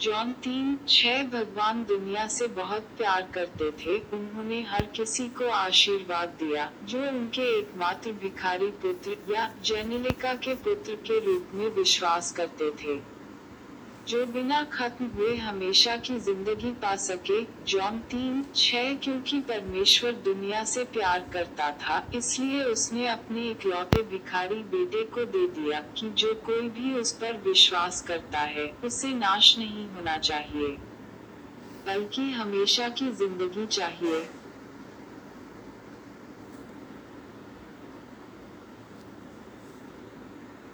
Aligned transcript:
John 0.00 0.32
तीन 0.32 0.78
छह 0.88 1.22
भगवान 1.22 1.84
दुनिया 1.84 2.26
से 2.26 2.46
बहुत 2.48 2.82
प्यार 2.82 3.28
करते 3.34 3.70
थे। 3.70 3.98
उन्होंने 4.16 4.62
हर 4.62 4.86
किसी 4.86 5.28
को 5.28 5.48
आशीर्वाद 5.48 6.28
दिया, 6.28 6.72
जो 6.84 7.08
उनके 7.08 7.58
एकमात्र 7.58 8.12
भिखारी 8.12 8.66
पुत्र 8.66 9.32
या 9.32 9.54
जेनिलिका 9.64 10.34
के 10.34 10.54
पुत्र 10.54 10.94
के 10.94 11.20
रूप 11.20 11.50
में 11.54 11.68
विश्वास 11.68 12.32
करते 12.32 12.70
थे। 12.70 13.00
जो 14.08 14.24
बिना 14.26 14.62
खत्म 14.72 15.06
हुए 15.08 15.34
हमेशा 15.36 15.96
की 15.96 16.18
ज़िंदगी 16.20 16.70
पा 16.72 16.94
सके, 16.96 17.40
जॉन 17.66 17.98
तीन 18.10 18.44
छह 18.54 18.92
क्योंकि 18.94 19.40
परमेश्वर 19.40 20.12
दुनिया 20.24 20.62
से 20.64 20.84
प्यार 20.94 21.24
करता 21.32 21.70
था, 21.72 21.96
इसलिए 22.14 22.62
उसने 22.64 23.06
अपने 23.08 23.48
इकलौते 23.50 24.02
भिखारी 24.02 24.62
बेटे 24.74 25.04
को 25.14 25.24
दे 25.26 25.46
दिया 25.54 25.80
कि 25.96 26.10
जो 26.18 26.34
कोई 26.46 26.68
भी 26.70 26.94
उस 26.94 27.12
पर 27.12 27.36
विश्वास 27.46 28.02
करता 28.02 28.40
है, 28.40 28.66
उसे 28.84 29.14
नाश 29.14 29.54
नहीं 29.58 29.88
होना 29.88 30.16
चाहिए, 30.20 30.68
बल्कि 31.86 32.30
हमेशा 32.32 32.88
की 32.88 33.10
ज़िंदगी 33.12 33.66
चाहिए। 33.68 34.24